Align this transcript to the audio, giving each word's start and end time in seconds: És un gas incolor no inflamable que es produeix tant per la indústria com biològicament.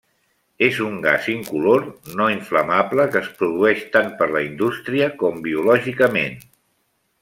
És 0.67 0.77
un 0.85 0.95
gas 1.03 1.27
incolor 1.33 1.85
no 2.21 2.31
inflamable 2.37 3.07
que 3.15 3.23
es 3.27 3.31
produeix 3.43 3.87
tant 3.99 4.13
per 4.23 4.31
la 4.35 4.45
indústria 4.51 5.15
com 5.23 5.41
biològicament. 5.49 6.41